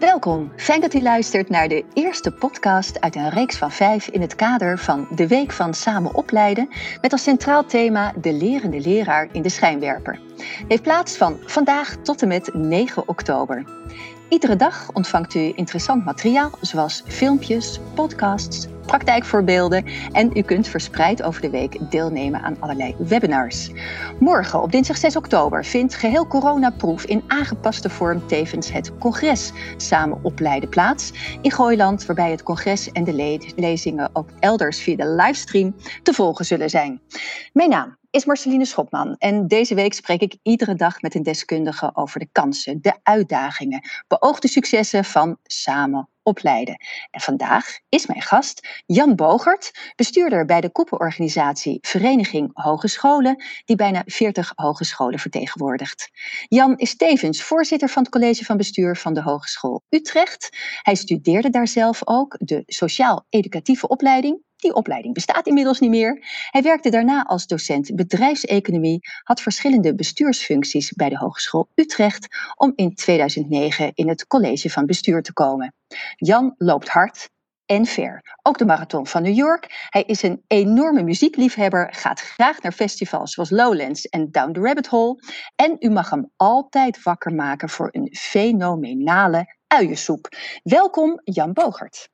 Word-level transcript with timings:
Welkom, 0.00 0.52
fijn 0.56 0.80
dat 0.80 0.94
u 0.94 1.02
luistert 1.02 1.48
naar 1.48 1.68
de 1.68 1.84
eerste 1.94 2.30
podcast 2.30 3.00
uit 3.00 3.16
een 3.16 3.28
reeks 3.28 3.58
van 3.58 3.70
vijf 3.70 4.08
in 4.08 4.20
het 4.20 4.34
kader 4.34 4.78
van 4.78 5.08
de 5.14 5.26
Week 5.26 5.52
van 5.52 5.74
Samen 5.74 6.14
Opleiden 6.14 6.68
met 7.00 7.12
als 7.12 7.22
centraal 7.22 7.64
thema 7.64 8.12
de 8.20 8.32
lerende 8.32 8.80
leraar 8.80 9.28
in 9.32 9.42
de 9.42 9.48
schijnwerper. 9.48 10.20
heeft 10.68 10.82
plaats 10.82 11.16
van 11.16 11.36
vandaag 11.46 11.96
tot 12.02 12.22
en 12.22 12.28
met 12.28 12.54
9 12.54 13.08
oktober. 13.08 13.64
Iedere 14.30 14.56
dag 14.56 14.90
ontvangt 14.92 15.34
u 15.34 15.52
interessant 15.54 16.04
materiaal 16.04 16.50
zoals 16.60 17.02
filmpjes, 17.06 17.80
podcasts, 17.94 18.66
praktijkvoorbeelden 18.86 19.84
en 20.12 20.30
u 20.34 20.42
kunt 20.42 20.68
verspreid 20.68 21.22
over 21.22 21.40
de 21.40 21.50
week 21.50 21.90
deelnemen 21.90 22.42
aan 22.42 22.60
allerlei 22.60 22.94
webinars. 22.98 23.70
Morgen 24.18 24.62
op 24.62 24.72
dinsdag 24.72 24.96
6 24.96 25.16
oktober 25.16 25.64
vindt 25.64 25.94
geheel 25.94 26.26
coronaproof 26.26 27.04
in 27.04 27.24
aangepaste 27.26 27.90
vorm 27.90 28.26
tevens 28.26 28.72
het 28.72 28.98
congres 28.98 29.52
samen 29.76 30.18
opleiden 30.22 30.68
plaats 30.68 31.12
in 31.40 31.52
Gooiland, 31.52 32.06
waarbij 32.06 32.30
het 32.30 32.42
congres 32.42 32.92
en 32.92 33.04
de 33.04 33.42
lezingen 33.56 34.10
ook 34.12 34.28
elders 34.40 34.78
via 34.78 34.96
de 34.96 35.08
livestream 35.08 35.74
te 36.02 36.12
volgen 36.12 36.44
zullen 36.44 36.70
zijn. 36.70 37.00
Mijn 37.52 37.70
naam 37.70 37.98
is 38.10 38.24
Marceline 38.24 38.64
Schopman 38.64 39.16
en 39.18 39.48
deze 39.48 39.74
week 39.74 39.92
spreek 39.92 40.20
ik 40.20 40.36
iedere 40.42 40.74
dag 40.74 41.00
met 41.00 41.14
een 41.14 41.22
deskundige 41.22 41.90
over 41.94 42.20
de 42.20 42.28
kansen, 42.32 42.82
de 42.82 42.98
uitdagingen, 43.02 43.88
beoogde 44.08 44.48
successen 44.48 45.04
van 45.04 45.36
samen 45.42 46.08
opleiden. 46.22 46.76
En 47.10 47.20
vandaag 47.20 47.78
is 47.88 48.06
mijn 48.06 48.22
gast 48.22 48.82
Jan 48.86 49.14
Bogert, 49.14 49.92
bestuurder 49.96 50.44
bij 50.44 50.60
de 50.60 50.70
koepelorganisatie 50.70 51.78
Vereniging 51.80 52.50
Hogescholen, 52.52 53.44
die 53.64 53.76
bijna 53.76 54.02
40 54.06 54.52
hogescholen 54.54 55.18
vertegenwoordigt. 55.18 56.10
Jan 56.48 56.76
is 56.76 56.96
tevens 56.96 57.42
voorzitter 57.42 57.88
van 57.88 58.02
het 58.02 58.12
college 58.12 58.44
van 58.44 58.56
bestuur 58.56 58.96
van 58.96 59.14
de 59.14 59.22
Hogeschool 59.22 59.82
Utrecht. 59.88 60.56
Hij 60.82 60.94
studeerde 60.94 61.50
daar 61.50 61.68
zelf 61.68 62.00
ook 62.04 62.36
de 62.38 62.62
sociaal-educatieve 62.66 63.88
opleiding 63.88 64.48
die 64.60 64.74
opleiding 64.74 65.14
bestaat 65.14 65.46
inmiddels 65.46 65.80
niet 65.80 65.90
meer. 65.90 66.24
Hij 66.50 66.62
werkte 66.62 66.90
daarna 66.90 67.24
als 67.24 67.46
docent 67.46 67.94
bedrijfseconomie, 67.94 68.98
had 69.22 69.40
verschillende 69.40 69.94
bestuursfuncties 69.94 70.92
bij 70.92 71.08
de 71.08 71.16
Hogeschool 71.16 71.68
Utrecht 71.74 72.26
om 72.56 72.72
in 72.76 72.94
2009 72.94 73.90
in 73.94 74.08
het 74.08 74.26
college 74.26 74.70
van 74.70 74.86
bestuur 74.86 75.22
te 75.22 75.32
komen. 75.32 75.74
Jan 76.16 76.54
loopt 76.58 76.88
hard 76.88 77.28
en 77.66 77.86
ver. 77.86 78.36
Ook 78.42 78.58
de 78.58 78.64
Marathon 78.64 79.06
van 79.06 79.22
New 79.22 79.34
York. 79.34 79.86
Hij 79.88 80.02
is 80.02 80.22
een 80.22 80.42
enorme 80.46 81.02
muziekliefhebber, 81.02 81.94
gaat 81.94 82.20
graag 82.20 82.62
naar 82.62 82.72
festivals 82.72 83.32
zoals 83.32 83.50
Lowlands 83.50 84.06
en 84.06 84.30
Down 84.30 84.52
the 84.52 84.60
Rabbit 84.60 84.86
Hole. 84.86 85.22
En 85.56 85.76
u 85.78 85.88
mag 85.90 86.10
hem 86.10 86.30
altijd 86.36 87.02
wakker 87.02 87.34
maken 87.34 87.68
voor 87.68 87.88
een 87.92 88.16
fenomenale 88.18 89.56
uiensoep. 89.66 90.28
Welkom 90.62 91.20
Jan 91.24 91.52
Bogert. 91.52 92.08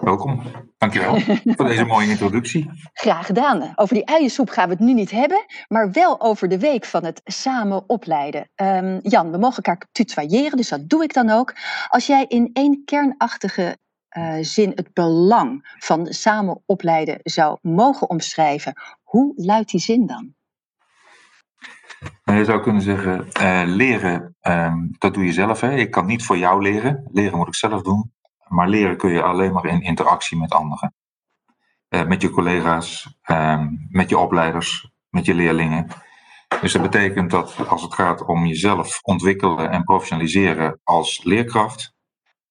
Welkom, 0.00 0.42
dankjewel 0.78 1.20
voor 1.44 1.66
deze 1.66 1.84
mooie 1.94 2.08
introductie. 2.08 2.70
Graag 2.92 3.26
gedaan. 3.26 3.72
Over 3.74 3.94
die 3.94 4.06
uiensoep 4.06 4.48
gaan 4.48 4.68
we 4.68 4.74
het 4.74 4.82
nu 4.82 4.92
niet 4.92 5.10
hebben, 5.10 5.44
maar 5.68 5.92
wel 5.92 6.20
over 6.20 6.48
de 6.48 6.58
week 6.58 6.84
van 6.84 7.04
het 7.04 7.20
samen 7.24 7.88
opleiden. 7.88 8.50
Um, 8.54 8.98
Jan, 9.02 9.30
we 9.30 9.38
mogen 9.38 9.56
elkaar 9.56 9.88
tutoyeren, 9.92 10.56
dus 10.56 10.68
dat 10.68 10.88
doe 10.88 11.02
ik 11.02 11.14
dan 11.14 11.30
ook. 11.30 11.54
Als 11.88 12.06
jij 12.06 12.24
in 12.28 12.50
één 12.52 12.82
kernachtige 12.84 13.76
uh, 14.16 14.34
zin 14.40 14.72
het 14.74 14.92
belang 14.92 15.76
van 15.78 16.06
samen 16.06 16.62
opleiden 16.66 17.18
zou 17.22 17.58
mogen 17.62 18.10
omschrijven, 18.10 18.80
hoe 19.02 19.32
luidt 19.36 19.70
die 19.70 19.80
zin 19.80 20.06
dan? 20.06 20.34
Nou, 22.24 22.38
je 22.38 22.44
zou 22.44 22.62
kunnen 22.62 22.82
zeggen, 22.82 23.26
uh, 23.40 23.62
leren, 23.66 24.36
um, 24.40 24.90
dat 24.98 25.14
doe 25.14 25.24
je 25.24 25.32
zelf. 25.32 25.60
Hè? 25.60 25.74
Ik 25.74 25.90
kan 25.90 26.06
niet 26.06 26.24
voor 26.24 26.38
jou 26.38 26.62
leren. 26.62 27.08
Leren 27.12 27.38
moet 27.38 27.46
ik 27.46 27.54
zelf 27.54 27.82
doen. 27.82 28.12
Maar 28.48 28.68
leren 28.68 28.96
kun 28.96 29.10
je 29.10 29.22
alleen 29.22 29.52
maar 29.52 29.66
in 29.66 29.82
interactie 29.82 30.38
met 30.38 30.52
anderen. 30.52 30.94
Uh, 31.88 32.06
met 32.06 32.22
je 32.22 32.30
collega's, 32.30 33.18
uh, 33.26 33.66
met 33.88 34.08
je 34.08 34.18
opleiders, 34.18 34.90
met 35.10 35.24
je 35.24 35.34
leerlingen. 35.34 35.88
Dus 36.60 36.72
dat 36.72 36.82
betekent 36.82 37.30
dat 37.30 37.68
als 37.68 37.82
het 37.82 37.94
gaat 37.94 38.24
om 38.24 38.46
jezelf 38.46 38.98
ontwikkelen 39.02 39.70
en 39.70 39.84
professionaliseren 39.84 40.80
als 40.84 41.24
leerkracht, 41.24 41.94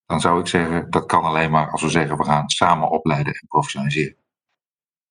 dan 0.05 0.19
zou 0.19 0.39
ik 0.39 0.47
zeggen 0.47 0.89
dat 0.89 1.05
kan 1.05 1.23
alleen 1.23 1.51
maar 1.51 1.71
als 1.71 1.81
we 1.81 1.89
zeggen 1.89 2.17
we 2.17 2.23
gaan 2.23 2.49
samen 2.49 2.89
opleiden 2.89 3.33
en 3.33 3.47
professionaliseren. 3.47 4.17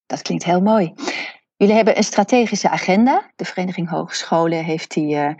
Dat 0.06 0.22
klinkt 0.22 0.44
heel 0.44 0.60
mooi. 0.60 0.94
Jullie 1.56 1.74
hebben 1.74 1.96
een 1.96 2.04
strategische 2.04 2.70
agenda. 2.70 3.30
De 3.36 3.44
Vereniging 3.44 3.88
Hogescholen 3.88 4.64
heeft 4.64 4.94
die 4.94 5.14
uh, 5.14 5.34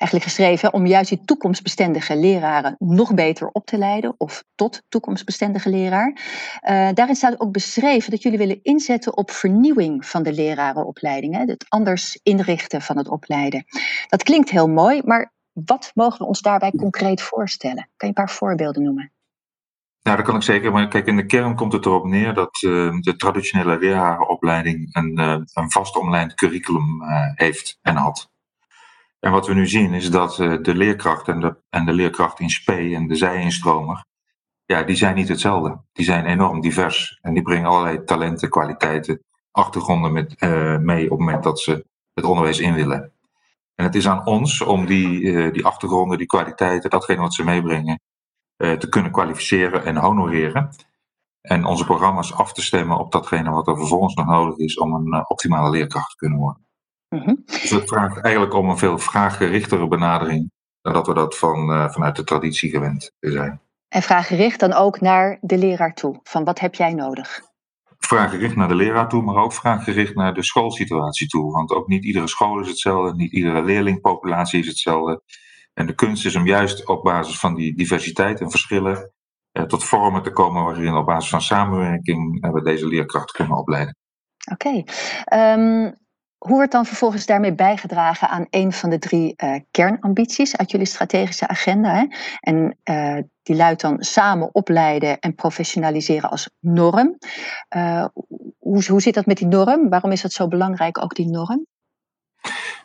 eigenlijk 0.00 0.30
geschreven 0.30 0.72
om 0.72 0.86
juist 0.86 1.08
die 1.08 1.24
toekomstbestendige 1.24 2.16
leraren 2.16 2.76
nog 2.78 3.14
beter 3.14 3.48
op 3.48 3.66
te 3.66 3.78
leiden 3.78 4.14
of 4.16 4.44
tot 4.54 4.82
toekomstbestendige 4.88 5.70
leraar. 5.70 6.08
Uh, 6.08 6.88
daarin 6.94 7.14
staat 7.14 7.40
ook 7.40 7.52
beschreven 7.52 8.10
dat 8.10 8.22
jullie 8.22 8.38
willen 8.38 8.62
inzetten 8.62 9.16
op 9.16 9.30
vernieuwing 9.30 10.06
van 10.06 10.22
de 10.22 10.32
lerarenopleiding, 10.32 11.34
hè, 11.34 11.44
het 11.44 11.64
anders 11.68 12.18
inrichten 12.22 12.82
van 12.82 12.96
het 12.96 13.08
opleiden. 13.08 13.64
Dat 14.08 14.22
klinkt 14.22 14.50
heel 14.50 14.68
mooi, 14.68 15.02
maar 15.04 15.32
wat 15.52 15.90
mogen 15.94 16.18
we 16.18 16.26
ons 16.26 16.40
daarbij 16.40 16.70
concreet 16.70 17.22
voorstellen? 17.22 17.76
Kan 17.76 17.88
je 17.96 18.06
een 18.06 18.12
paar 18.24 18.30
voorbeelden 18.30 18.82
noemen? 18.82 19.12
Nou, 20.02 20.16
dat 20.16 20.26
kan 20.26 20.36
ik 20.36 20.42
zeker. 20.42 20.72
Maar 20.72 20.88
kijk, 20.88 21.06
in 21.06 21.16
de 21.16 21.26
kern 21.26 21.56
komt 21.56 21.72
het 21.72 21.86
erop 21.86 22.04
neer 22.04 22.34
dat 22.34 22.62
uh, 22.62 22.92
de 23.00 23.16
traditionele 23.16 23.78
lerarenopleiding 23.78 24.94
een, 24.96 25.18
uh, 25.20 25.36
een 25.52 25.70
vast 25.70 25.96
omlijnd 25.96 26.34
curriculum 26.34 27.02
heeft 27.34 27.78
en 27.82 27.96
had. 27.96 28.30
En 29.20 29.30
wat 29.30 29.46
we 29.46 29.54
nu 29.54 29.66
zien 29.66 29.94
is 29.94 30.10
dat 30.10 30.38
uh, 30.38 30.62
de 30.62 30.74
leerkracht 30.74 31.28
en 31.28 31.40
de, 31.40 31.56
en 31.70 31.84
de 31.84 31.92
leerkracht 31.92 32.40
in 32.40 32.50
spe 32.50 32.94
en 32.94 33.06
de 33.06 33.14
zij-instromer, 33.14 34.04
ja, 34.64 34.82
die 34.82 34.96
zijn 34.96 35.14
niet 35.14 35.28
hetzelfde. 35.28 35.80
Die 35.92 36.04
zijn 36.04 36.26
enorm 36.26 36.60
divers 36.60 37.18
en 37.22 37.34
die 37.34 37.42
brengen 37.42 37.70
allerlei 37.70 38.04
talenten, 38.04 38.50
kwaliteiten, 38.50 39.24
achtergronden 39.50 40.12
met, 40.12 40.42
uh, 40.42 40.78
mee 40.78 41.04
op 41.04 41.10
het 41.10 41.18
moment 41.18 41.42
dat 41.42 41.60
ze 41.60 41.86
het 42.14 42.24
onderwijs 42.24 42.58
in 42.58 42.74
willen. 42.74 43.12
En 43.74 43.84
het 43.84 43.94
is 43.94 44.08
aan 44.08 44.26
ons 44.26 44.60
om 44.60 44.86
die, 44.86 45.20
uh, 45.20 45.52
die 45.52 45.66
achtergronden, 45.66 46.18
die 46.18 46.26
kwaliteiten, 46.26 46.90
datgene 46.90 47.20
wat 47.20 47.34
ze 47.34 47.44
meebrengen, 47.44 48.00
te 48.56 48.88
kunnen 48.88 49.12
kwalificeren 49.12 49.84
en 49.84 49.96
honoreren. 49.96 50.70
En 51.40 51.64
onze 51.64 51.84
programma's 51.84 52.32
af 52.32 52.52
te 52.52 52.62
stemmen 52.62 52.98
op 52.98 53.12
datgene 53.12 53.50
wat 53.50 53.68
er 53.68 53.76
vervolgens 53.76 54.14
nog 54.14 54.26
nodig 54.26 54.56
is 54.56 54.78
om 54.78 54.94
een 54.94 55.28
optimale 55.28 55.70
leerkracht 55.70 56.10
te 56.10 56.16
kunnen 56.16 56.38
worden. 56.38 56.66
Mm 57.10 57.42
Dus 57.46 57.70
het 57.70 57.88
vraagt 57.88 58.18
eigenlijk 58.18 58.54
om 58.54 58.68
een 58.68 58.78
veel 58.78 58.98
vraaggerichtere 58.98 59.88
benadering 59.88 60.50
dan 60.80 60.92
dat 60.92 61.06
we 61.06 61.14
dat 61.14 61.38
van, 61.38 61.70
uh, 61.70 61.90
vanuit 61.90 62.16
de 62.16 62.24
traditie 62.24 62.70
gewend 62.70 63.12
zijn. 63.20 63.60
En 63.88 64.02
vraaggericht 64.02 64.60
dan 64.60 64.72
ook 64.72 65.00
naar 65.00 65.38
de 65.40 65.58
leraar 65.58 65.94
toe. 65.94 66.20
Van 66.22 66.44
wat 66.44 66.60
heb 66.60 66.74
jij 66.74 66.94
nodig? 66.94 67.40
Vraaggericht 67.98 68.56
naar 68.56 68.68
de 68.68 68.74
leraar 68.74 69.08
toe, 69.08 69.22
maar 69.22 69.42
ook 69.42 69.52
vraaggericht 69.52 70.14
naar 70.14 70.34
de 70.34 70.44
schoolsituatie 70.44 71.28
toe. 71.28 71.52
Want 71.52 71.72
ook 71.72 71.86
niet 71.86 72.04
iedere 72.04 72.28
school 72.28 72.60
is 72.60 72.68
hetzelfde, 72.68 73.16
niet 73.16 73.32
iedere 73.32 73.62
leerlingpopulatie 73.62 74.60
is 74.60 74.66
hetzelfde. 74.66 75.22
En 75.74 75.86
de 75.86 75.94
kunst 75.94 76.26
is 76.26 76.36
om 76.36 76.46
juist 76.46 76.86
op 76.88 77.02
basis 77.02 77.38
van 77.38 77.54
die 77.54 77.76
diversiteit 77.76 78.40
en 78.40 78.50
verschillen 78.50 79.12
eh, 79.52 79.62
tot 79.62 79.84
vormen 79.84 80.22
te 80.22 80.32
komen 80.32 80.64
waarin 80.64 80.94
op 80.94 81.06
basis 81.06 81.30
van 81.30 81.42
samenwerking 81.42 82.42
eh, 82.42 82.52
we 82.52 82.62
deze 82.62 82.86
leerkrachten 82.86 83.34
kunnen 83.34 83.58
opleiden. 83.58 83.96
Oké. 84.52 84.68
Okay. 84.68 84.78
Um, 85.54 85.84
ehm, 85.84 85.92
hoe 86.46 86.56
wordt 86.56 86.72
dan 86.72 86.86
vervolgens 86.86 87.26
daarmee 87.26 87.54
bijgedragen 87.54 88.28
aan 88.28 88.46
een 88.50 88.72
van 88.72 88.90
de 88.90 88.98
drie 88.98 89.34
uh, 89.36 89.56
kernambities 89.70 90.56
uit 90.56 90.70
jullie 90.70 90.86
strategische 90.86 91.48
agenda? 91.48 91.94
Hè? 91.94 92.06
En 92.40 92.78
uh, 92.84 93.22
die 93.42 93.56
luidt 93.56 93.80
dan 93.80 94.02
samen 94.02 94.54
opleiden 94.54 95.18
en 95.18 95.34
professionaliseren 95.34 96.30
als 96.30 96.50
norm. 96.60 97.18
Uh, 97.76 98.04
hoe, 98.58 98.84
hoe 98.86 99.00
zit 99.00 99.14
dat 99.14 99.26
met 99.26 99.36
die 99.36 99.46
norm? 99.46 99.88
Waarom 99.88 100.12
is 100.12 100.22
dat 100.22 100.32
zo 100.32 100.48
belangrijk, 100.48 101.02
ook 101.02 101.14
die 101.14 101.30
norm? 101.30 101.66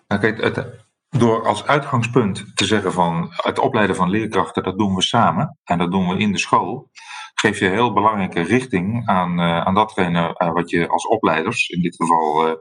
Nou, 0.08 0.22
kijk, 0.22 0.42
het, 0.42 0.66
door 1.10 1.48
als 1.48 1.66
uitgangspunt 1.66 2.56
te 2.56 2.66
zeggen 2.66 2.94
van 2.94 3.30
het 3.32 3.60
opleiden 3.60 3.96
van 3.96 4.10
leerkrachten, 4.10 4.64
dat 4.64 4.78
doen 4.78 4.96
we 4.96 5.02
samen 5.02 5.58
en 5.64 5.78
dat 5.78 5.92
doen 5.92 6.08
we 6.08 6.18
in 6.18 6.32
de 6.32 6.40
school, 6.40 6.90
geef 7.34 7.60
je 7.60 7.70
heel 7.70 7.94
belangrijke 7.94 8.42
richting 8.42 9.08
aan, 9.08 9.40
aan 9.40 9.74
datgene 9.74 10.52
wat 10.54 10.70
je 10.70 10.88
als 10.88 11.08
opleiders, 11.08 11.70
in 11.70 11.82
dit 11.82 11.96
geval 11.96 12.58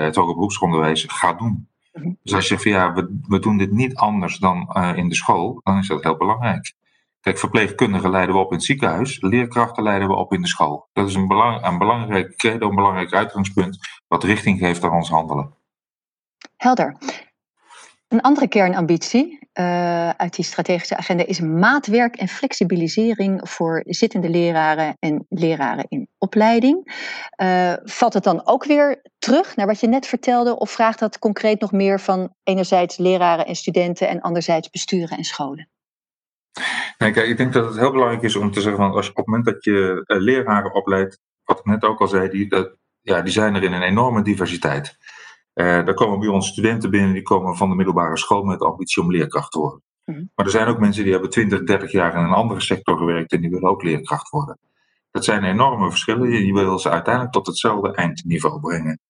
het 0.00 0.16
hoger 0.16 0.34
beroepsonderwijs 0.34 1.04
gaat 1.08 1.38
doen. 1.38 1.68
Mhm. 1.92 2.12
Dus 2.22 2.34
als 2.34 2.42
je 2.42 2.48
zegt 2.48 2.62
van 2.62 2.72
ja, 2.72 2.92
we, 2.92 3.20
we 3.28 3.38
doen 3.38 3.58
dit 3.58 3.72
niet 3.72 3.94
anders 3.94 4.38
dan 4.38 4.70
uh, 4.76 4.96
in 4.96 5.08
de 5.08 5.14
school, 5.14 5.60
dan 5.62 5.78
is 5.78 5.88
dat 5.88 6.02
heel 6.02 6.16
belangrijk. 6.16 6.74
Kijk, 7.20 7.38
verpleegkundigen 7.38 8.10
leiden 8.10 8.34
we 8.34 8.40
op 8.40 8.50
in 8.50 8.56
het 8.56 8.64
ziekenhuis, 8.64 9.20
leerkrachten 9.20 9.82
leiden 9.82 10.08
we 10.08 10.14
op 10.14 10.32
in 10.32 10.40
de 10.40 10.48
school. 10.48 10.88
Dat 10.92 11.08
is 11.08 11.14
een, 11.14 11.28
belang, 11.28 11.66
een 11.66 11.78
belangrijk 11.78 12.36
credo, 12.36 12.68
een 12.68 12.74
belangrijk 12.74 13.12
uitgangspunt, 13.12 13.78
wat 14.08 14.24
richting 14.24 14.58
geeft 14.58 14.84
aan 14.84 14.92
ons 14.92 15.08
handelen. 15.08 15.54
Helder. 16.56 16.96
Een 18.08 18.20
andere 18.20 18.48
kernambitie 18.48 19.41
uh, 19.58 20.10
uit 20.10 20.34
die 20.34 20.44
strategische 20.44 20.96
agenda 20.96 21.26
is 21.26 21.40
maatwerk 21.40 22.16
en 22.16 22.28
flexibilisering 22.28 23.48
voor 23.48 23.82
zittende 23.86 24.28
leraren 24.28 24.96
en 24.98 25.26
leraren 25.28 25.84
in 25.88 26.08
opleiding. 26.18 26.92
Uh, 27.42 27.72
valt 27.84 28.14
het 28.14 28.24
dan 28.24 28.46
ook 28.46 28.64
weer 28.64 29.02
terug 29.18 29.56
naar 29.56 29.66
wat 29.66 29.80
je 29.80 29.86
net 29.86 30.06
vertelde, 30.06 30.58
of 30.58 30.70
vraagt 30.70 30.98
dat 30.98 31.18
concreet 31.18 31.60
nog 31.60 31.72
meer 31.72 32.00
van 32.00 32.34
enerzijds 32.42 32.96
leraren 32.96 33.46
en 33.46 33.54
studenten 33.54 34.08
en 34.08 34.20
anderzijds 34.20 34.70
besturen 34.70 35.16
en 35.16 35.24
scholen? 35.24 35.68
Nee, 36.98 37.12
kijk, 37.12 37.26
ik 37.26 37.36
denk 37.36 37.52
dat 37.52 37.64
het 37.64 37.78
heel 37.78 37.92
belangrijk 37.92 38.22
is 38.22 38.36
om 38.36 38.50
te 38.50 38.60
zeggen: 38.60 38.82
van 38.82 38.92
als 38.92 39.10
op 39.10 39.16
het 39.16 39.26
moment 39.26 39.44
dat 39.44 39.64
je 39.64 40.04
uh, 40.06 40.20
leraren 40.20 40.74
opleidt, 40.74 41.20
wat 41.44 41.58
ik 41.58 41.64
net 41.64 41.84
ook 41.84 42.00
al 42.00 42.08
zei, 42.08 42.28
die, 42.28 42.48
dat, 42.48 42.76
ja, 43.00 43.22
die 43.22 43.32
zijn 43.32 43.54
er 43.54 43.62
in 43.62 43.72
een 43.72 43.82
enorme 43.82 44.22
diversiteit. 44.22 44.96
Uh, 45.54 45.86
er 45.86 45.94
komen 45.94 46.20
bij 46.20 46.28
ons 46.28 46.48
studenten 46.48 46.90
binnen 46.90 47.12
die 47.12 47.22
komen 47.22 47.56
van 47.56 47.68
de 47.68 47.74
middelbare 47.74 48.18
school 48.18 48.42
met 48.42 48.60
ambitie 48.60 49.02
om 49.02 49.10
leerkracht 49.10 49.52
te 49.52 49.58
worden. 49.58 49.82
Mhm. 50.04 50.24
Maar 50.34 50.46
er 50.46 50.52
zijn 50.52 50.66
ook 50.66 50.78
mensen 50.78 51.02
die 51.02 51.12
hebben 51.12 51.30
20, 51.30 51.62
30 51.62 51.92
jaar 51.92 52.14
in 52.16 52.24
een 52.24 52.32
andere 52.32 52.60
sector 52.60 52.98
gewerkt 52.98 53.32
en 53.32 53.40
die 53.40 53.50
willen 53.50 53.70
ook 53.70 53.82
leerkracht 53.82 54.28
worden. 54.28 54.58
Dat 55.10 55.24
zijn 55.24 55.44
enorme 55.44 55.90
verschillen. 55.90 56.46
Je 56.46 56.52
wil 56.52 56.78
ze 56.78 56.90
uiteindelijk 56.90 57.34
tot 57.34 57.46
hetzelfde 57.46 57.94
eindniveau 57.94 58.60
brengen. 58.60 59.00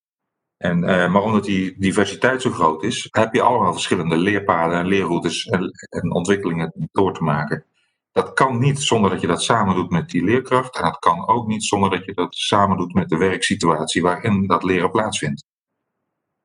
En, 0.57 0.83
uh, 0.83 1.13
maar 1.13 1.23
omdat 1.23 1.45
die 1.45 1.75
diversiteit 1.79 2.43
zo 2.43 2.51
groot 2.51 2.83
is, 2.83 3.09
heb 3.11 3.35
je 3.35 3.43
allemaal 3.43 3.73
verschillende 3.73 4.17
leerpaden 4.17 4.79
en 4.79 4.87
leerroutes 4.87 5.45
en, 5.45 5.71
en, 5.89 6.13
ontwikkelingen 6.13 6.89
door 6.93 7.15
te 7.15 7.23
maken. 7.23 7.65
Dat 8.13 8.33
kan 8.33 8.59
niet 8.59 8.81
zonder 8.81 9.11
dat 9.11 9.21
je 9.21 9.27
dat 9.27 9.43
samen 9.43 9.75
doet 9.75 9.91
met 9.91 10.11
die 10.11 10.25
leerkracht. 10.25 10.77
En 10.77 10.83
dat 10.83 10.99
kan 10.99 11.29
ook 11.29 11.47
niet 11.47 11.65
zonder 11.65 11.91
dat 11.91 12.05
je 12.05 12.15
dat 12.15 12.35
samen 12.35 12.77
doet 12.77 12.95
met 12.95 13.09
de 13.09 13.17
werksituatie 13.17 14.03
waarin 14.03 14.47
dat 14.47 14.63
leren 14.63 14.91
plaatsvindt. 14.91 15.45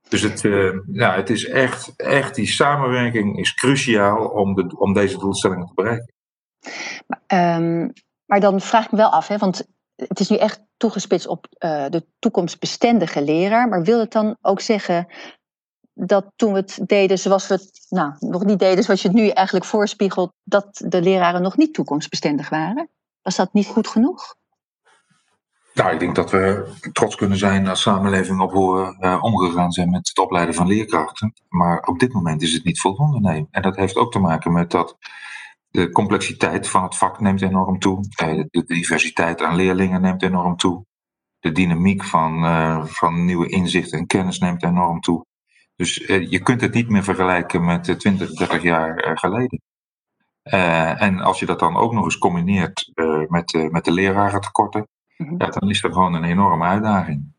Dus 0.09 0.21
het, 0.21 0.41
ja, 0.91 1.15
het 1.15 1.29
is 1.29 1.45
echt, 1.45 1.93
echt, 1.95 2.35
die 2.35 2.47
samenwerking 2.47 3.39
is 3.39 3.53
cruciaal 3.53 4.27
om, 4.27 4.55
de, 4.55 4.77
om 4.77 4.93
deze 4.93 5.17
doelstellingen 5.17 5.67
te 5.67 5.73
bereiken. 5.73 6.13
Um, 7.27 7.93
maar 8.25 8.39
dan 8.39 8.61
vraag 8.61 8.85
ik 8.85 8.91
me 8.91 8.97
wel 8.97 9.09
af, 9.09 9.27
hè, 9.27 9.37
want 9.37 9.67
het 9.95 10.19
is 10.19 10.29
nu 10.29 10.37
echt 10.37 10.61
toegespitst 10.77 11.27
op 11.27 11.47
uh, 11.59 11.85
de 11.89 12.05
toekomstbestendige 12.19 13.21
leraar. 13.21 13.67
Maar 13.67 13.83
wil 13.83 13.99
het 13.99 14.11
dan 14.11 14.37
ook 14.41 14.61
zeggen 14.61 15.07
dat 15.93 16.31
toen 16.35 16.53
we 16.53 16.59
het 16.59 16.79
deden 16.85 17.19
zoals 17.19 17.47
we 17.47 17.53
het 17.53 17.85
nou, 17.89 18.13
nog 18.19 18.45
niet 18.45 18.59
deden, 18.59 18.83
zoals 18.83 19.01
je 19.01 19.07
het 19.07 19.17
nu 19.17 19.29
eigenlijk 19.29 19.65
voorspiegelt, 19.65 20.33
dat 20.43 20.83
de 20.85 21.01
leraren 21.01 21.41
nog 21.41 21.57
niet 21.57 21.73
toekomstbestendig 21.73 22.49
waren? 22.49 22.89
Was 23.21 23.35
dat 23.35 23.53
niet 23.53 23.67
goed 23.67 23.87
genoeg? 23.87 24.35
Nou, 25.77 25.93
ik 25.93 25.99
denk 25.99 26.15
dat 26.15 26.31
we 26.31 26.73
trots 26.91 27.15
kunnen 27.15 27.37
zijn 27.37 27.67
als 27.67 27.81
samenleving 27.81 28.39
op 28.41 28.51
hoe 28.51 28.75
we 28.75 29.05
uh, 29.05 29.23
omgegaan 29.23 29.71
zijn 29.71 29.89
met 29.89 30.07
het 30.07 30.19
opleiden 30.19 30.55
van 30.55 30.67
leerkrachten. 30.67 31.33
Maar 31.49 31.79
op 31.79 31.99
dit 31.99 32.13
moment 32.13 32.41
is 32.41 32.53
het 32.53 32.63
niet 32.63 32.81
voldoende, 32.81 33.19
nee. 33.19 33.47
En 33.51 33.61
dat 33.61 33.75
heeft 33.75 33.95
ook 33.95 34.11
te 34.11 34.19
maken 34.19 34.51
met 34.53 34.71
dat 34.71 34.97
de 35.69 35.89
complexiteit 35.89 36.67
van 36.67 36.83
het 36.83 36.97
vak 36.97 37.19
neemt 37.19 37.41
enorm 37.41 37.79
toe. 37.79 37.99
Eh, 38.15 38.43
de 38.49 38.63
diversiteit 38.65 39.41
aan 39.41 39.55
leerlingen 39.55 40.01
neemt 40.01 40.23
enorm 40.23 40.57
toe. 40.57 40.85
De 41.39 41.51
dynamiek 41.51 42.03
van, 42.03 42.43
uh, 42.43 42.85
van 42.85 43.25
nieuwe 43.25 43.49
inzichten 43.49 43.99
en 43.99 44.07
kennis 44.07 44.39
neemt 44.39 44.63
enorm 44.63 44.99
toe. 44.99 45.25
Dus 45.75 45.95
je 46.05 46.39
kunt 46.39 46.61
het 46.61 46.73
niet 46.73 46.89
meer 46.89 47.03
vergelijken 47.03 47.65
met 47.65 47.99
20, 47.99 48.33
30 48.33 48.61
jaar 48.61 49.17
geleden. 49.17 49.61
en 50.99 51.19
als 51.19 51.39
je 51.39 51.45
dat 51.45 51.59
dan 51.59 51.75
ook 51.75 51.93
nog 51.93 52.03
eens 52.03 52.17
combineert 52.17 52.91
met, 53.27 53.67
met 53.71 53.85
de 53.85 53.91
lerarentekorten. 53.91 54.87
Ja, 55.37 55.47
dan 55.47 55.69
is 55.69 55.81
dat 55.81 55.93
gewoon 55.93 56.13
een 56.13 56.23
enorme 56.23 56.65
uitdaging 56.65 57.35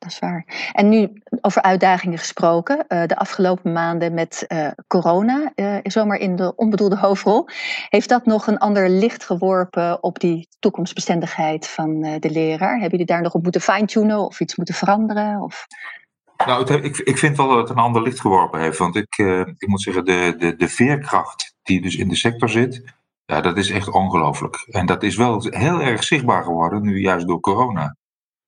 dat 0.00 0.10
is 0.10 0.18
waar. 0.18 0.70
En 0.72 0.88
nu 0.88 1.22
over 1.40 1.62
uitdagingen 1.62 2.18
gesproken. 2.18 2.84
Uh, 2.88 3.06
de 3.06 3.16
afgelopen 3.16 3.72
maanden 3.72 4.14
met 4.14 4.44
uh, 4.48 4.68
corona, 4.86 5.52
uh, 5.54 5.76
zomaar 5.82 6.18
in 6.18 6.36
de 6.36 6.52
onbedoelde 6.56 6.96
hoofdrol. 6.96 7.48
Heeft 7.88 8.08
dat 8.08 8.26
nog 8.26 8.46
een 8.46 8.58
ander 8.58 8.88
licht 8.88 9.24
geworpen 9.24 10.02
op 10.02 10.18
die 10.18 10.48
toekomstbestendigheid 10.58 11.68
van 11.68 12.00
de 12.00 12.30
leraar? 12.30 12.72
Hebben 12.72 12.90
jullie 12.90 13.06
daar 13.06 13.22
nog 13.22 13.34
op 13.34 13.42
moeten 13.42 13.60
fine-tunen 13.60 14.18
of 14.18 14.40
iets 14.40 14.56
moeten 14.56 14.74
veranderen? 14.74 15.42
Of? 15.42 15.66
Nou, 16.46 16.60
het, 16.60 16.84
ik, 16.84 16.96
ik 16.96 17.18
vind 17.18 17.36
wel 17.36 17.48
dat 17.48 17.58
het 17.58 17.70
een 17.70 17.84
ander 17.84 18.02
licht 18.02 18.20
geworpen 18.20 18.60
heeft. 18.60 18.78
Want 18.78 18.96
ik, 18.96 19.18
ik 19.58 19.68
moet 19.68 19.82
zeggen, 19.82 20.04
de, 20.04 20.34
de, 20.38 20.56
de 20.56 20.68
veerkracht 20.68 21.54
die 21.62 21.82
dus 21.82 21.96
in 21.96 22.08
de 22.08 22.16
sector 22.16 22.48
zit, 22.48 22.82
ja, 23.30 23.40
dat 23.40 23.56
is 23.56 23.70
echt 23.70 23.88
ongelooflijk. 23.88 24.66
En 24.70 24.86
dat 24.86 25.02
is 25.02 25.16
wel 25.16 25.46
heel 25.48 25.80
erg 25.80 26.04
zichtbaar 26.04 26.42
geworden, 26.42 26.82
nu 26.82 27.00
juist 27.00 27.26
door 27.26 27.40
corona. 27.40 27.96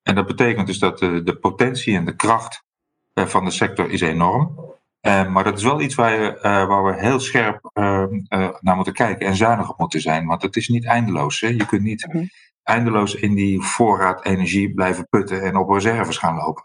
En 0.03 0.15
dat 0.15 0.27
betekent 0.27 0.67
dus 0.67 0.79
dat 0.79 0.99
de, 0.99 1.23
de 1.23 1.37
potentie 1.37 1.97
en 1.97 2.05
de 2.05 2.17
kracht 2.17 2.65
uh, 3.15 3.27
van 3.27 3.45
de 3.45 3.51
sector 3.51 3.91
is 3.91 4.01
enorm. 4.01 4.71
Uh, 5.01 5.29
maar 5.29 5.45
dat 5.45 5.59
is 5.59 5.65
wel 5.65 5.81
iets 5.81 5.95
waar, 5.95 6.21
je, 6.21 6.37
uh, 6.37 6.43
waar 6.43 6.85
we 6.85 7.01
heel 7.01 7.21
scherp 7.21 7.71
naar 8.61 8.77
moeten 8.77 8.93
kijken 8.93 9.27
en 9.27 9.37
zuinig 9.37 9.71
op 9.71 9.79
moeten 9.79 10.01
zijn. 10.01 10.27
Want 10.27 10.43
het 10.43 10.57
is 10.57 10.69
niet 10.69 10.87
eindeloos. 10.87 11.41
Hè? 11.41 11.49
Je 11.49 11.67
kunt 11.67 11.83
niet 11.83 12.07
mm-hmm. 12.07 12.29
eindeloos 12.63 13.15
in 13.15 13.35
die 13.35 13.63
voorraad 13.63 14.25
energie 14.25 14.75
blijven 14.75 15.09
putten 15.09 15.43
en 15.43 15.57
op 15.57 15.71
reserves 15.71 16.17
gaan 16.17 16.37
lopen. 16.37 16.65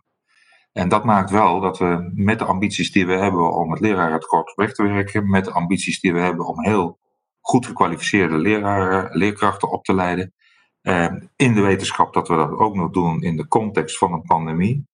En 0.73 0.89
dat 0.89 1.03
maakt 1.03 1.29
wel 1.29 1.59
dat 1.59 1.77
we 1.77 2.11
met 2.13 2.39
de 2.39 2.45
ambities 2.45 2.91
die 2.91 3.07
we 3.07 3.13
hebben 3.13 3.53
om 3.53 3.71
het 3.71 3.79
lerarentekort 3.79 4.53
weg 4.55 4.73
te 4.73 4.83
werken, 4.83 5.29
met 5.29 5.45
de 5.45 5.51
ambities 5.51 5.99
die 5.99 6.13
we 6.13 6.19
hebben 6.19 6.45
om 6.45 6.63
heel 6.63 6.99
goed 7.47 7.65
gekwalificeerde 7.65 8.37
leraren, 8.37 9.17
leerkrachten 9.17 9.71
op 9.71 9.83
te 9.83 9.93
leiden, 9.93 10.33
uh, 10.81 11.11
in 11.35 11.53
de 11.53 11.61
wetenschap 11.61 12.13
dat 12.13 12.27
we 12.27 12.35
dat 12.35 12.51
ook 12.51 12.75
nog 12.75 12.91
doen 12.91 13.21
in 13.21 13.37
de 13.37 13.47
context 13.47 13.97
van 13.97 14.13
een 14.13 14.21
pandemie. 14.21 14.75
Mm 14.75 14.85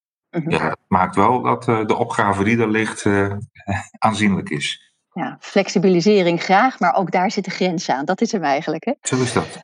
ja, 0.50 0.70
het 0.70 0.80
maakt 0.88 1.16
wel 1.16 1.42
dat 1.42 1.68
uh, 1.68 1.86
de 1.86 1.96
opgave 1.96 2.44
die 2.44 2.58
er 2.58 2.70
ligt 2.70 3.06
uh, 3.06 3.36
aanzienlijk 4.06 4.50
is. 4.50 4.94
Ja, 5.12 5.38
flexibilisering 5.40 6.44
graag, 6.44 6.80
maar 6.80 6.96
ook 6.96 7.12
daar 7.12 7.32
zit 7.32 7.46
de 7.46 7.52
grens 7.52 7.90
aan. 7.90 8.06
Dat 8.06 8.22
is 8.22 8.32
hem 8.32 8.44
eigenlijk. 8.44 8.86
Hè? 8.86 8.94
Zo 9.02 9.22
is 9.22 9.34
dat. 9.34 9.62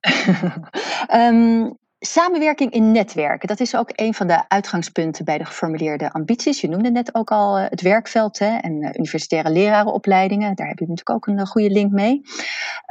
um, 1.13 1.77
Samenwerking 1.99 2.71
in 2.71 2.91
netwerken, 2.91 3.47
dat 3.47 3.59
is 3.59 3.75
ook 3.75 3.89
een 3.95 4.13
van 4.13 4.27
de 4.27 4.49
uitgangspunten 4.49 5.25
bij 5.25 5.37
de 5.37 5.45
geformuleerde 5.45 6.11
ambities. 6.11 6.61
Je 6.61 6.69
noemde 6.69 6.91
net 6.91 7.15
ook 7.15 7.31
al 7.31 7.55
het 7.55 7.81
werkveld 7.81 8.39
hè, 8.39 8.57
en 8.57 8.73
universitaire 8.75 9.49
lerarenopleidingen. 9.49 10.55
Daar 10.55 10.67
heb 10.67 10.79
je 10.79 10.87
natuurlijk 10.87 11.27
ook 11.27 11.27
een 11.27 11.47
goede 11.47 11.69
link 11.69 11.91
mee. 11.91 12.21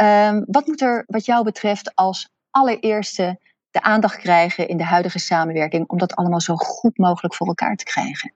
Um, 0.03 0.45
wat 0.47 0.67
moet 0.67 0.81
er 0.81 1.05
wat 1.07 1.25
jou 1.25 1.45
betreft 1.45 1.95
als 1.95 2.31
allereerste 2.51 3.41
de 3.71 3.83
aandacht 3.83 4.17
krijgen 4.17 4.69
in 4.69 4.77
de 4.77 4.85
huidige 4.85 5.19
samenwerking 5.19 5.89
om 5.89 5.99
dat 5.99 6.15
allemaal 6.15 6.41
zo 6.41 6.57
goed 6.57 6.99
mogelijk 6.99 7.35
voor 7.35 7.47
elkaar 7.47 7.77
te 7.77 7.85
krijgen? 7.85 8.35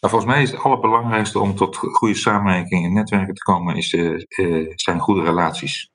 Nou, 0.00 0.12
volgens 0.12 0.32
mij 0.32 0.42
is 0.42 0.50
het 0.50 0.62
allerbelangrijkste 0.62 1.38
om 1.38 1.54
tot 1.54 1.76
goede 1.76 2.14
samenwerking 2.14 2.84
in 2.84 2.92
netwerken 2.92 3.34
te 3.34 3.42
komen, 3.42 3.76
is, 3.76 3.88
zijn 4.74 5.00
goede 5.00 5.22
relaties. 5.22 5.90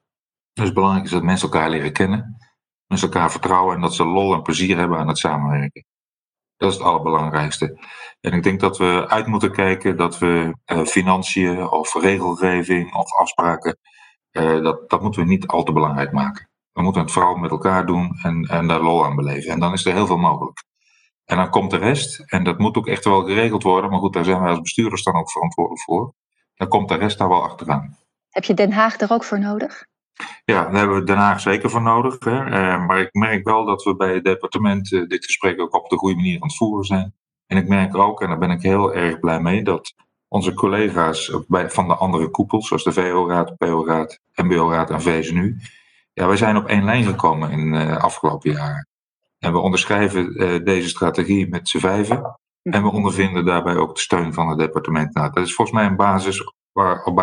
Dus 0.53 0.73
belangrijk 0.73 1.05
is 1.05 1.11
dat 1.11 1.23
mensen 1.23 1.51
elkaar 1.51 1.69
leren 1.69 1.93
kennen, 1.93 2.37
mensen 2.87 3.11
elkaar 3.11 3.31
vertrouwen 3.31 3.75
en 3.75 3.81
dat 3.81 3.95
ze 3.95 4.05
lol 4.05 4.33
en 4.33 4.41
plezier 4.41 4.77
hebben 4.77 4.97
aan 4.97 5.07
het 5.07 5.17
samenwerken. 5.17 5.85
Dat 6.57 6.71
is 6.71 6.77
het 6.77 6.85
allerbelangrijkste. 6.85 7.79
En 8.21 8.33
ik 8.33 8.43
denk 8.43 8.59
dat 8.59 8.77
we 8.77 9.05
uit 9.07 9.27
moeten 9.27 9.51
kijken 9.51 9.97
dat 9.97 10.17
we 10.17 10.55
uh, 10.65 10.85
financiën 10.85 11.69
of 11.69 11.93
regelgeving 11.93 12.93
of 12.93 13.13
afspraken, 13.13 13.77
uh, 14.31 14.63
dat, 14.63 14.89
dat 14.89 15.01
moeten 15.01 15.21
we 15.21 15.27
niet 15.27 15.47
al 15.47 15.63
te 15.63 15.73
belangrijk 15.73 16.11
maken. 16.11 16.49
We 16.71 16.81
moeten 16.81 17.01
het 17.01 17.11
vooral 17.11 17.35
met 17.35 17.51
elkaar 17.51 17.85
doen 17.85 18.19
en, 18.21 18.43
en 18.43 18.67
daar 18.67 18.81
lol 18.81 19.05
aan 19.05 19.15
beleven. 19.15 19.51
En 19.51 19.59
dan 19.59 19.73
is 19.73 19.85
er 19.85 19.93
heel 19.93 20.07
veel 20.07 20.17
mogelijk. 20.17 20.63
En 21.25 21.37
dan 21.37 21.49
komt 21.49 21.71
de 21.71 21.77
rest, 21.77 22.19
en 22.19 22.43
dat 22.43 22.57
moet 22.57 22.77
ook 22.77 22.87
echt 22.87 23.05
wel 23.05 23.23
geregeld 23.23 23.63
worden, 23.63 23.89
maar 23.89 23.99
goed, 23.99 24.13
daar 24.13 24.23
zijn 24.23 24.39
wij 24.39 24.49
als 24.49 24.61
bestuurders 24.61 25.03
dan 25.03 25.15
ook 25.15 25.31
verantwoordelijk 25.31 25.83
voor. 25.83 26.13
Dan 26.55 26.67
komt 26.67 26.89
de 26.89 26.95
rest 26.95 27.17
daar 27.17 27.29
wel 27.29 27.43
achteraan. 27.43 27.97
Heb 28.29 28.43
je 28.43 28.53
Den 28.53 28.71
Haag 28.71 28.99
er 28.99 29.11
ook 29.11 29.23
voor 29.23 29.39
nodig? 29.39 29.85
Ja, 30.45 30.63
daar 30.63 30.75
hebben 30.75 30.99
we 30.99 31.03
Den 31.03 31.17
Haag 31.17 31.39
zeker 31.39 31.69
voor 31.69 31.81
nodig. 31.81 32.17
Hè. 32.19 32.45
Uh, 32.45 32.85
maar 32.85 32.99
ik 32.99 33.13
merk 33.13 33.45
wel 33.45 33.65
dat 33.65 33.83
we 33.83 33.95
bij 33.95 34.13
het 34.13 34.23
departement 34.23 34.91
uh, 34.91 35.07
dit 35.07 35.25
gesprek 35.25 35.59
ook 35.59 35.75
op 35.75 35.89
de 35.89 35.97
goede 35.97 36.15
manier 36.15 36.41
aan 36.41 36.47
het 36.47 36.57
voeren 36.57 36.85
zijn. 36.85 37.13
En 37.47 37.57
ik 37.57 37.67
merk 37.67 37.97
ook, 37.97 38.21
en 38.21 38.27
daar 38.27 38.37
ben 38.37 38.51
ik 38.51 38.61
heel 38.61 38.93
erg 38.93 39.19
blij 39.19 39.41
mee, 39.41 39.63
dat 39.63 39.93
onze 40.27 40.53
collega's 40.53 41.37
bij, 41.47 41.69
van 41.69 41.87
de 41.87 41.95
andere 41.95 42.29
koepels, 42.29 42.67
zoals 42.67 42.83
de 42.83 42.91
VO-raad, 42.91 43.57
PO-raad, 43.57 44.19
MBO-raad 44.35 44.89
en 44.89 45.01
VSNU, 45.01 45.57
ja, 46.13 46.27
wij 46.27 46.37
zijn 46.37 46.57
op 46.57 46.67
één 46.67 46.83
lijn 46.83 47.03
gekomen 47.03 47.51
in 47.51 47.71
de 47.71 47.99
afgelopen 47.99 48.51
jaren. 48.51 48.87
En 49.39 49.51
we 49.51 49.57
onderschrijven 49.57 50.33
deze 50.63 50.89
strategie 50.89 51.49
met 51.49 51.69
z'n 51.69 51.77
vijven. 51.77 52.39
En 52.61 52.83
we 52.83 52.91
ondervinden 52.91 53.45
daarbij 53.45 53.75
ook 53.75 53.95
de 53.95 54.01
steun 54.01 54.33
van 54.33 54.49
het 54.49 54.57
departement. 54.57 55.13
Nou, 55.13 55.31
dat 55.33 55.45
is 55.45 55.55
volgens 55.55 55.77
mij 55.77 55.85
een 55.85 55.95
basis 55.95 56.53
waar, 56.75 57.03
op, 57.03 57.19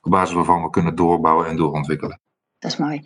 op 0.00 0.10
basis 0.10 0.34
waarvan 0.34 0.62
we 0.62 0.70
kunnen 0.70 0.94
doorbouwen 0.94 1.46
en 1.46 1.56
doorontwikkelen. 1.56 2.20
Dat 2.58 2.70
is 2.70 2.76
mooi. 2.76 3.02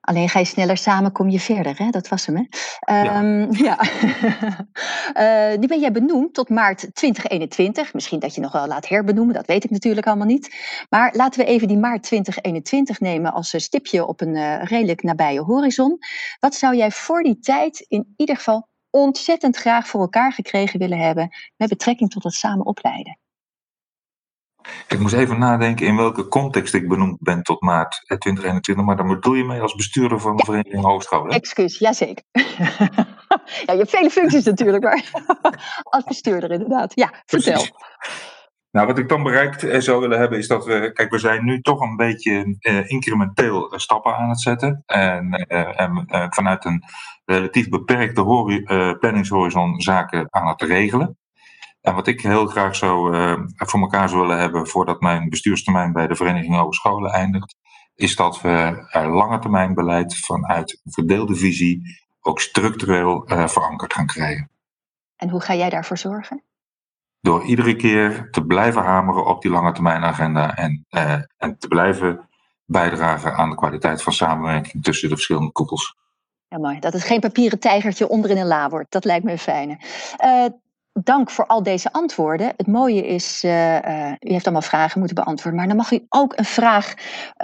Alleen 0.00 0.28
ga 0.28 0.38
je 0.38 0.44
sneller 0.44 0.76
samen, 0.76 1.12
kom 1.12 1.28
je 1.28 1.40
verder. 1.40 1.78
Hè? 1.78 1.90
Dat 1.90 2.08
was 2.08 2.26
hem, 2.26 2.36
hè? 2.36 2.42
Um, 3.18 3.52
ja. 3.52 3.78
ja. 5.14 5.52
uh, 5.52 5.58
nu 5.60 5.66
ben 5.66 5.80
jij 5.80 5.92
benoemd 5.92 6.34
tot 6.34 6.48
maart 6.48 6.94
2021. 6.94 7.94
Misschien 7.94 8.18
dat 8.18 8.34
je 8.34 8.40
nog 8.40 8.52
wel 8.52 8.66
laat 8.66 8.88
herbenoemen, 8.88 9.34
dat 9.34 9.46
weet 9.46 9.64
ik 9.64 9.70
natuurlijk 9.70 10.06
allemaal 10.06 10.26
niet. 10.26 10.54
Maar 10.88 11.12
laten 11.16 11.40
we 11.40 11.46
even 11.46 11.68
die 11.68 11.78
maart 11.78 12.02
2021 12.02 13.00
nemen 13.00 13.32
als 13.32 13.54
stipje 13.56 14.06
op 14.06 14.20
een 14.20 14.34
uh, 14.34 14.62
redelijk 14.62 15.02
nabije 15.02 15.40
horizon. 15.40 15.98
Wat 16.40 16.54
zou 16.54 16.76
jij 16.76 16.90
voor 16.90 17.22
die 17.22 17.38
tijd 17.38 17.80
in 17.88 18.14
ieder 18.16 18.36
geval 18.36 18.68
ontzettend 18.90 19.56
graag 19.56 19.88
voor 19.88 20.00
elkaar 20.00 20.32
gekregen 20.32 20.78
willen 20.78 20.98
hebben 20.98 21.28
met 21.56 21.68
betrekking 21.68 22.10
tot 22.10 22.24
het 22.24 22.34
samen 22.34 22.66
opleiden? 22.66 23.18
Ik 24.88 24.98
moest 24.98 25.14
even 25.14 25.38
nadenken 25.38 25.86
in 25.86 25.96
welke 25.96 26.28
context 26.28 26.74
ik 26.74 26.88
benoemd 26.88 27.16
ben 27.20 27.42
tot 27.42 27.60
maart 27.60 28.02
2021, 28.04 28.84
maar 28.84 28.96
dan 28.96 29.08
bedoel 29.08 29.34
je 29.34 29.44
mij 29.44 29.60
als 29.60 29.74
bestuurder 29.74 30.20
van 30.20 30.36
de 30.36 30.42
ja. 30.46 30.52
Vereniging 30.52 30.84
Hogescholen? 30.84 31.34
Excuus, 31.34 31.78
jazeker. 31.78 32.24
ja, 33.66 33.72
je 33.72 33.76
hebt 33.76 33.90
vele 33.90 34.10
functies 34.10 34.44
natuurlijk, 34.44 34.84
maar 34.84 35.10
als 35.94 36.04
bestuurder 36.04 36.50
inderdaad. 36.50 36.92
Ja, 36.94 37.22
vertel. 37.26 37.66
Nou, 38.70 38.86
wat 38.86 38.98
ik 38.98 39.08
dan 39.08 39.22
bereikt 39.22 39.62
eh, 39.62 39.80
zou 39.80 40.00
willen 40.00 40.18
hebben, 40.18 40.38
is 40.38 40.48
dat 40.48 40.64
we. 40.64 40.92
Kijk, 40.92 41.10
we 41.10 41.18
zijn 41.18 41.44
nu 41.44 41.60
toch 41.60 41.80
een 41.80 41.96
beetje 41.96 42.56
uh, 42.60 42.90
incrementeel 42.90 43.72
stappen 43.76 44.16
aan 44.16 44.28
het 44.28 44.40
zetten. 44.40 44.82
En, 44.86 45.30
en 45.76 46.06
vanuit 46.30 46.64
een 46.64 46.84
relatief 47.24 47.68
beperkte 47.68 48.96
planningshorizon 49.00 49.80
zaken 49.80 50.26
aan 50.30 50.46
het 50.46 50.62
regelen. 50.62 51.16
En 51.80 51.94
wat 51.94 52.06
ik 52.06 52.20
heel 52.20 52.46
graag 52.46 52.76
zou 52.76 53.16
voor 53.56 53.80
elkaar 53.80 54.08
zou 54.08 54.20
willen 54.20 54.38
hebben 54.38 54.66
voordat 54.66 55.00
mijn 55.00 55.28
bestuurstermijn 55.28 55.92
bij 55.92 56.06
de 56.06 56.14
Vereniging 56.14 56.54
Hogescholen 56.54 57.12
eindigt, 57.12 57.56
is 57.94 58.16
dat 58.16 58.40
we 58.40 58.86
lange 58.92 59.38
termijn 59.38 59.74
beleid 59.74 60.16
vanuit 60.16 60.80
een 60.84 60.92
verdeelde 60.92 61.34
visie 61.34 61.82
ook 62.20 62.40
structureel 62.40 63.22
verankerd 63.26 63.94
gaan 63.94 64.06
krijgen. 64.06 64.50
En 65.16 65.28
hoe 65.28 65.40
ga 65.40 65.54
jij 65.54 65.70
daarvoor 65.70 65.98
zorgen? 65.98 66.42
Door 67.20 67.44
iedere 67.44 67.76
keer 67.76 68.30
te 68.30 68.44
blijven 68.44 68.82
hameren 68.82 69.26
op 69.26 69.42
die 69.42 69.50
lange 69.50 69.72
termijn 69.72 70.04
agenda 70.04 70.56
en, 70.56 70.86
uh, 70.90 71.12
en 71.36 71.58
te 71.58 71.68
blijven 71.68 72.28
bijdragen 72.64 73.34
aan 73.34 73.50
de 73.50 73.56
kwaliteit 73.56 74.02
van 74.02 74.12
samenwerking 74.12 74.82
tussen 74.84 75.08
de 75.08 75.14
verschillende 75.14 75.52
koepels. 75.52 75.96
Ja, 76.48 76.58
mooi. 76.58 76.78
Dat 76.78 76.92
het 76.92 77.04
geen 77.04 77.20
papieren 77.20 77.58
tijgertje 77.58 78.08
onder 78.08 78.30
in 78.30 78.36
een 78.36 78.46
la 78.46 78.68
wordt. 78.68 78.92
Dat 78.92 79.04
lijkt 79.04 79.24
me 79.24 79.32
een 79.32 79.38
fijne. 79.38 79.80
Uh, 80.24 80.44
dank 81.02 81.30
voor 81.30 81.46
al 81.46 81.62
deze 81.62 81.92
antwoorden. 81.92 82.52
Het 82.56 82.66
mooie 82.66 83.06
is, 83.06 83.44
uh, 83.44 83.74
uh, 83.74 84.10
u 84.10 84.32
heeft 84.32 84.44
allemaal 84.44 84.62
vragen 84.62 84.98
moeten 84.98 85.16
beantwoorden, 85.16 85.58
maar 85.58 85.68
dan 85.68 85.76
mag 85.76 85.92
u 85.92 86.06
ook 86.08 86.32
een 86.36 86.44
vraag 86.44 86.94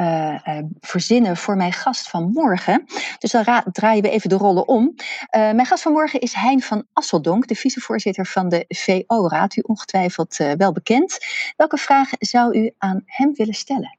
uh, 0.00 0.58
verzinnen 0.80 1.36
voor 1.36 1.56
mijn 1.56 1.72
gast 1.72 2.08
van 2.08 2.30
morgen. 2.32 2.84
Dus 3.18 3.30
dan 3.30 3.62
draaien 3.72 4.02
we 4.02 4.10
even 4.10 4.28
de 4.28 4.36
rollen 4.36 4.68
om. 4.68 4.94
mijn 5.30 5.66
gast 5.66 5.82
van 5.82 5.92
morgen 5.92 6.20
is 6.20 6.34
Hein 6.34 6.62
van 6.62 6.86
Asseldonk, 6.92 7.48
de 7.48 7.54
vicevoorzitter 7.54 8.26
van 8.26 8.48
de 8.48 8.64
VO-raad. 8.68 9.56
U 9.56 9.60
ongetwijfeld 9.60 10.36
wel 10.56 10.72
bekend. 10.72 11.18
Welke 11.56 11.76
vraag 11.76 12.08
zou 12.18 12.58
u 12.58 12.74
aan 12.78 13.02
hem 13.06 13.34
willen 13.34 13.54
stellen? 13.54 13.98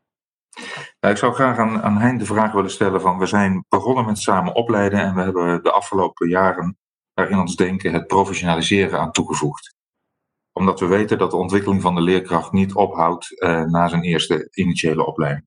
Ik 0.99 1.17
zou 1.17 1.33
graag 1.33 1.57
aan, 1.57 1.81
aan 1.81 1.97
Hein 1.97 2.17
de 2.17 2.25
vraag 2.25 2.51
willen 2.51 2.71
stellen 2.71 3.01
van, 3.01 3.17
we 3.17 3.25
zijn 3.25 3.65
begonnen 3.69 4.05
met 4.05 4.19
samen 4.19 4.55
opleiden 4.55 4.99
en 4.99 5.15
we 5.15 5.21
hebben 5.21 5.63
de 5.63 5.71
afgelopen 5.71 6.29
jaren 6.29 6.77
daar 7.15 7.29
in 7.29 7.39
ons 7.39 7.55
denken 7.55 7.93
het 7.93 8.07
professionaliseren 8.07 8.99
aan 8.99 9.11
toegevoegd. 9.11 9.75
Omdat 10.51 10.79
we 10.79 10.85
weten 10.85 11.17
dat 11.17 11.31
de 11.31 11.37
ontwikkeling 11.37 11.81
van 11.81 11.95
de 11.95 12.01
leerkracht 12.01 12.51
niet 12.51 12.73
ophoudt 12.73 13.31
uh, 13.31 13.61
na 13.61 13.87
zijn 13.87 14.01
eerste 14.01 14.47
initiële 14.51 15.05
opleiding. 15.05 15.45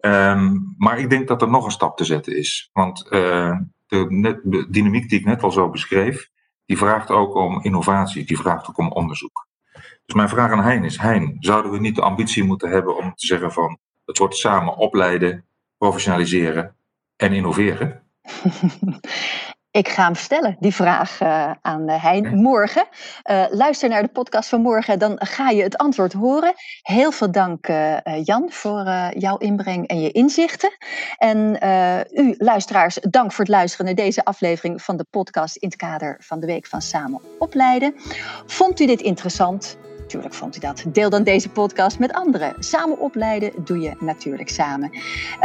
Um, 0.00 0.74
maar 0.78 0.98
ik 0.98 1.10
denk 1.10 1.28
dat 1.28 1.42
er 1.42 1.50
nog 1.50 1.64
een 1.64 1.70
stap 1.70 1.96
te 1.96 2.04
zetten 2.04 2.36
is. 2.36 2.70
Want 2.72 3.06
uh, 3.10 3.58
de, 3.86 4.40
de, 4.44 4.66
dynamiek 4.70 5.08
die 5.08 5.18
ik 5.18 5.24
net 5.24 5.42
al 5.42 5.52
zo 5.52 5.70
beschreef, 5.70 6.28
die 6.66 6.78
vraagt 6.78 7.10
ook 7.10 7.34
om 7.34 7.62
innovatie, 7.62 8.24
die 8.24 8.38
vraagt 8.38 8.68
ook 8.68 8.78
om 8.78 8.92
onderzoek. 8.92 9.48
Dus 10.04 10.14
mijn 10.14 10.28
vraag 10.28 10.52
aan 10.52 10.64
Hein 10.64 10.84
is, 10.84 10.98
Hein, 10.98 11.36
zouden 11.40 11.72
we 11.72 11.78
niet 11.78 11.94
de 11.94 12.02
ambitie 12.02 12.44
moeten 12.44 12.70
hebben 12.70 12.96
om 12.96 13.14
te 13.14 13.26
zeggen 13.26 13.52
van, 13.52 13.78
het 14.04 14.18
wordt 14.18 14.36
samen 14.36 14.76
opleiden, 14.76 15.44
professionaliseren 15.78 16.76
en 17.16 17.32
innoveren? 17.32 18.02
Ik 19.72 19.88
ga 19.88 20.04
hem 20.04 20.14
stellen, 20.14 20.56
die 20.60 20.74
vraag 20.74 21.20
uh, 21.20 21.50
aan 21.62 21.90
uh, 21.90 22.04
Hein, 22.04 22.38
morgen. 22.42 22.84
Uh, 23.30 23.44
luister 23.50 23.88
naar 23.88 24.02
de 24.02 24.08
podcast 24.08 24.48
van 24.48 24.60
morgen, 24.60 24.98
dan 24.98 25.16
ga 25.18 25.50
je 25.50 25.62
het 25.62 25.76
antwoord 25.76 26.12
horen. 26.12 26.52
Heel 26.82 27.12
veel 27.12 27.30
dank, 27.30 27.66
Jan, 28.24 28.50
voor 28.50 28.84
jouw 29.18 29.36
inbreng 29.36 29.86
en 29.86 30.00
je 30.00 30.10
inzichten. 30.10 30.76
En 31.16 31.58
u, 32.12 32.34
luisteraars, 32.38 32.94
dank 32.94 33.32
voor 33.32 33.44
het 33.44 33.54
luisteren 33.54 33.86
naar 33.86 33.94
deze 33.94 34.24
aflevering 34.24 34.82
van 34.82 34.96
de 34.96 35.06
podcast 35.10 35.56
in 35.56 35.68
het 35.68 35.76
kader 35.76 36.16
van 36.22 36.40
de 36.40 36.46
Week 36.46 36.66
van 36.66 36.82
Samen 36.82 37.20
Opleiden. 37.38 37.94
Vond 38.46 38.80
u 38.80 38.86
dit 38.86 39.00
interessant? 39.00 39.78
Natuurlijk 40.10 40.40
vond 40.40 40.56
u 40.56 40.60
dat. 40.60 40.84
Deel 40.88 41.10
dan 41.10 41.22
deze 41.22 41.48
podcast 41.48 41.98
met 41.98 42.12
anderen. 42.12 42.54
Samen 42.58 42.98
opleiden 42.98 43.52
doe 43.64 43.78
je 43.78 43.92
natuurlijk 44.00 44.48
samen. 44.48 44.90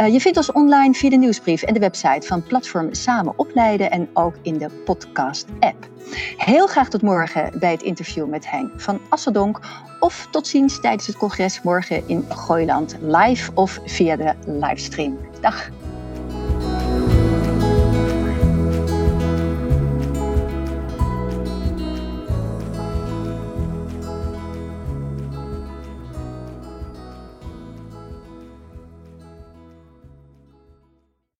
Uh, 0.00 0.12
je 0.12 0.20
vindt 0.20 0.36
ons 0.36 0.52
online 0.52 0.94
via 0.94 1.10
de 1.10 1.16
nieuwsbrief 1.16 1.62
en 1.62 1.74
de 1.74 1.80
website 1.80 2.26
van 2.26 2.42
platform 2.42 2.94
Samen 2.94 3.38
Opleiden 3.38 3.90
en 3.90 4.08
ook 4.12 4.34
in 4.42 4.58
de 4.58 4.68
podcast-app. 4.84 5.88
Heel 6.36 6.66
graag 6.66 6.88
tot 6.88 7.02
morgen 7.02 7.58
bij 7.58 7.70
het 7.70 7.82
interview 7.82 8.28
met 8.28 8.50
Hein 8.50 8.70
van 8.76 9.00
Assedonk. 9.08 9.60
Of 10.00 10.28
tot 10.30 10.46
ziens 10.46 10.80
tijdens 10.80 11.06
het 11.06 11.16
congres 11.16 11.62
morgen 11.62 12.08
in 12.08 12.24
Gooiland 12.28 12.96
live 13.00 13.50
of 13.54 13.80
via 13.84 14.16
de 14.16 14.34
livestream. 14.46 15.18
Dag. 15.40 15.70